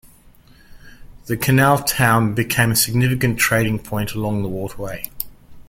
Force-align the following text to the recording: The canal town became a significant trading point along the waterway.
The 1.27 1.37
canal 1.37 1.83
town 1.83 2.33
became 2.33 2.71
a 2.71 2.75
significant 2.75 3.37
trading 3.37 3.77
point 3.77 4.15
along 4.15 4.41
the 4.41 4.49
waterway. 4.49 5.11